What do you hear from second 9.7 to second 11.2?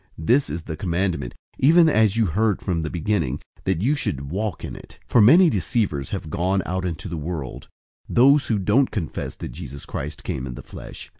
Christ came in the flesh.